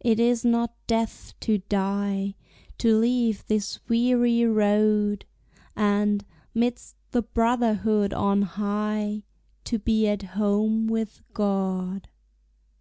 It 0.00 0.18
is 0.18 0.44
not 0.44 0.74
death 0.88 1.32
to 1.42 1.58
die, 1.58 2.34
To 2.78 2.96
leave 2.98 3.46
this 3.46 3.78
weary 3.88 4.44
road, 4.46 5.26
And, 5.76 6.24
midst 6.54 6.96
the 7.12 7.22
brotherhood 7.22 8.12
on 8.12 8.42
high, 8.42 9.22
To 9.66 9.78
be 9.78 10.08
at 10.08 10.22
home 10.34 10.88
with 10.88 11.22
God. 11.34 12.08